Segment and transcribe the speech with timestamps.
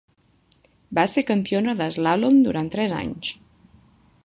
[0.99, 3.33] Va ser campiona d'eslàlom durant tres anys.